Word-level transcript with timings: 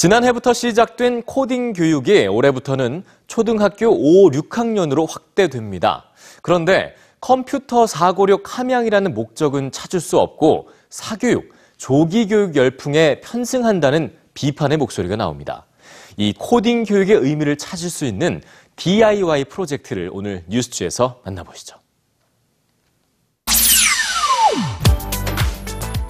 지난해부터 0.00 0.54
시작된 0.54 1.24
코딩 1.24 1.74
교육이 1.74 2.26
올해부터는 2.26 3.04
초등학교 3.26 3.90
5, 3.90 4.30
6학년으로 4.30 5.06
확대됩니다. 5.06 6.06
그런데 6.40 6.94
컴퓨터 7.20 7.86
사고력 7.86 8.58
함양이라는 8.58 9.12
목적은 9.12 9.72
찾을 9.72 10.00
수 10.00 10.18
없고 10.18 10.70
사교육, 10.88 11.52
조기 11.76 12.28
교육 12.28 12.56
열풍에 12.56 13.20
편승한다는 13.20 14.14
비판의 14.32 14.78
목소리가 14.78 15.16
나옵니다. 15.16 15.66
이 16.16 16.32
코딩 16.32 16.84
교육의 16.84 17.16
의미를 17.16 17.58
찾을 17.58 17.90
수 17.90 18.06
있는 18.06 18.40
DIY 18.76 19.44
프로젝트를 19.44 20.08
오늘 20.14 20.44
뉴스주에서 20.48 21.20
만나보시죠. 21.26 21.76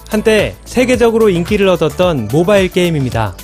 한때 0.08 0.54
세계적으로 0.64 1.28
인기를 1.28 1.66
얻었던 1.66 2.28
모바일 2.30 2.68
게임입니다. 2.68 3.34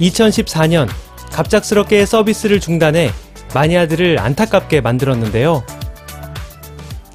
2014년 0.00 0.88
갑작스럽게 1.32 2.06
서비스를 2.06 2.60
중단해 2.60 3.10
마니아들을 3.54 4.18
안타깝게 4.18 4.80
만들었는데요. 4.80 5.64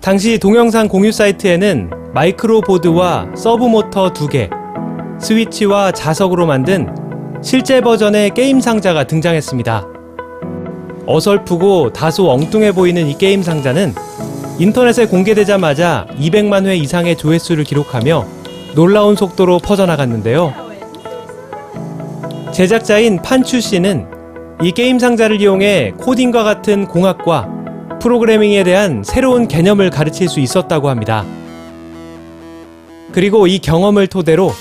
당시 0.01 0.39
동영상 0.39 0.87
공유 0.87 1.11
사이트에는 1.11 1.91
마이크로보드와 2.13 3.27
서보모터 3.35 4.13
2개, 4.13 4.49
스위치와 5.19 5.91
자석으로 5.91 6.45
만든 6.45 6.87
실제 7.43 7.81
버전의 7.81 8.33
게임 8.33 8.59
상자가 8.59 9.05
등장했습니다. 9.05 9.87
어설프고 11.05 11.93
다소 11.93 12.29
엉뚱해 12.29 12.71
보이는 12.73 13.07
이 13.07 13.17
게임 13.17 13.43
상자는 13.43 13.93
인터넷에 14.59 15.07
공개되자마자 15.07 16.07
200만 16.19 16.65
회 16.65 16.75
이상의 16.75 17.17
조회수를 17.17 17.63
기록하며 17.63 18.25
놀라운 18.75 19.15
속도로 19.15 19.59
퍼져나갔는데요. 19.59 20.53
제작자인 22.61 23.19
판추 23.23 23.59
씨는 23.59 24.05
이 24.61 24.71
게임 24.71 24.99
상자를 24.99 25.41
이용해 25.41 25.93
코딩과 25.97 26.43
같은 26.43 26.87
공학과 26.87 27.49
프로그래밍에 27.99 28.63
대한 28.63 29.01
새로운 29.03 29.47
개념을 29.47 29.89
가르칠 29.89 30.29
수 30.29 30.39
있었다고 30.39 30.87
합니다. 30.87 31.25
그리고 33.13 33.47
이 33.47 33.57
경험을 33.57 34.05
토대로 34.05 34.51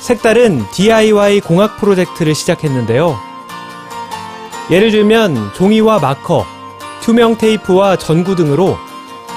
색다른 0.00 0.62
DIY 0.74 1.40
공학 1.40 1.78
프로젝트를 1.78 2.34
시작했는데요. 2.34 3.16
예를 4.70 4.90
들면 4.90 5.54
종이와 5.54 6.00
마커, 6.00 6.44
투명 7.00 7.38
테이프와 7.38 7.96
전구 7.96 8.36
등으로 8.36 8.76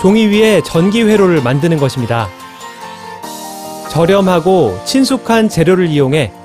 종이 0.01 0.25
위에 0.25 0.61
전기 0.65 1.01
회로를 1.01 1.41
만드는 1.41 1.77
것입니다. 1.77 2.27
저렴하고 3.89 4.77
친숙한 4.83 5.47
재료를 5.47 5.87
이용해 5.87 6.40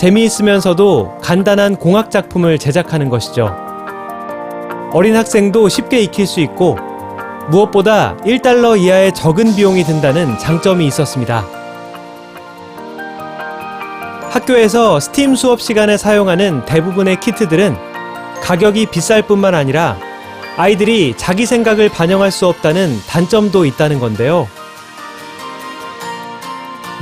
재미있으면서도 0.00 1.18
간단한 1.20 1.76
공학 1.76 2.10
작품을 2.10 2.58
제작하는 2.58 3.10
것이죠. 3.10 3.54
어린 4.94 5.14
학생도 5.14 5.68
쉽게 5.68 6.00
익힐 6.00 6.26
수 6.26 6.40
있고 6.40 6.78
무엇보다 7.50 8.16
1달러 8.24 8.80
이하의 8.80 9.12
적은 9.12 9.54
비용이 9.54 9.84
든다는 9.84 10.38
장점이 10.38 10.86
있었습니다. 10.86 11.44
학교에서 14.30 15.00
스팀 15.00 15.34
수업 15.34 15.60
시간에 15.60 15.98
사용하는 15.98 16.64
대부분의 16.64 17.20
키트들은 17.20 17.76
가격이 18.42 18.86
비쌀 18.86 19.20
뿐만 19.20 19.54
아니라 19.54 19.98
아이들이 20.56 21.12
자기 21.18 21.44
생각을 21.44 21.90
반영할 21.90 22.30
수 22.30 22.46
없다는 22.46 23.00
단점도 23.06 23.66
있다는 23.66 24.00
건데요. 24.00 24.48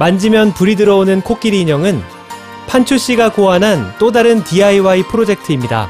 만지면 0.01 0.53
불이 0.53 0.75
들어오는 0.75 1.21
코끼리 1.21 1.61
인형은 1.61 2.18
판추 2.69 2.99
씨가 2.99 3.33
고안한 3.33 3.95
또 3.99 4.13
다른 4.13 4.45
DIY 4.45 5.05
프로젝트입니다. 5.05 5.89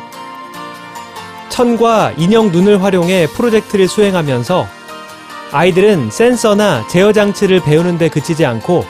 천과 1.49 2.13
인형 2.17 2.53
눈을 2.53 2.85
활용해 2.85 3.27
프로젝트를 3.35 3.89
수행하면서 3.89 4.67
아이들은 5.51 6.11
센서나 6.11 6.87
제어 6.87 7.13
장치를 7.13 7.61
배우는 7.61 7.99
데 7.99 8.09
그치지 8.09 8.47
않고 8.47 8.85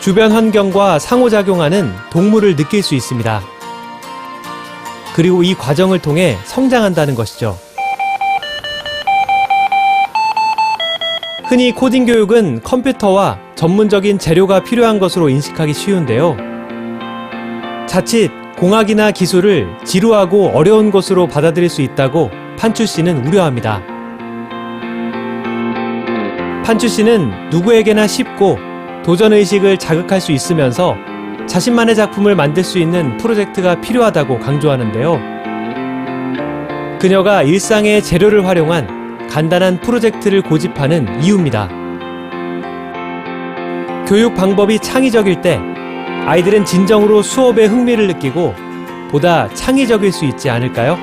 주변 0.00 0.32
환경과 0.32 0.98
상호작용하는 0.98 1.92
동물을 2.10 2.56
느낄 2.56 2.82
수 2.82 2.94
있습니다. 2.94 3.42
그리고 5.14 5.42
이 5.42 5.54
과정을 5.54 5.98
통해 5.98 6.38
성장한다는 6.44 7.14
것이죠. 7.14 7.58
흔히 11.44 11.72
코딩 11.72 12.06
교육은 12.06 12.62
컴퓨터와 12.62 13.38
전문적인 13.54 14.18
재료가 14.18 14.64
필요한 14.64 14.98
것으로 14.98 15.28
인식하기 15.28 15.74
쉬운데요. 15.74 16.53
자칫 17.94 18.28
공학이나 18.56 19.12
기술을 19.12 19.68
지루하고 19.84 20.48
어려운 20.48 20.90
것으로 20.90 21.28
받아들일 21.28 21.68
수 21.68 21.80
있다고 21.80 22.28
판추 22.58 22.86
씨는 22.86 23.24
우려합니다. 23.24 23.84
판추 26.64 26.88
씨는 26.88 27.50
누구에게나 27.50 28.08
쉽고 28.08 28.58
도전의식을 29.04 29.78
자극할 29.78 30.20
수 30.20 30.32
있으면서 30.32 30.96
자신만의 31.46 31.94
작품을 31.94 32.34
만들 32.34 32.64
수 32.64 32.80
있는 32.80 33.16
프로젝트가 33.16 33.80
필요하다고 33.80 34.40
강조하는데요. 34.40 35.20
그녀가 36.98 37.44
일상의 37.44 38.02
재료를 38.02 38.44
활용한 38.44 39.28
간단한 39.28 39.78
프로젝트를 39.80 40.42
고집하는 40.42 41.22
이유입니다. 41.22 41.68
교육 44.08 44.34
방법이 44.34 44.80
창의적일 44.80 45.42
때 45.42 45.73
아이들은 46.26 46.64
진정으로 46.64 47.22
수업에 47.22 47.66
흥미를 47.66 48.06
느끼고 48.08 48.54
보다 49.10 49.48
창의적일 49.54 50.10
수 50.10 50.24
있지 50.24 50.48
않을까요? 50.48 50.96